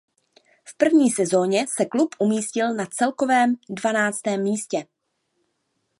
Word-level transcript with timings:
V 0.65 0.77
první 0.77 1.11
sezóně 1.11 1.65
se 1.75 1.85
klub 1.85 2.15
umístil 2.19 2.73
na 2.75 2.85
celkovém 2.85 3.55
dvanáctém 3.69 4.43
místě. 4.43 4.85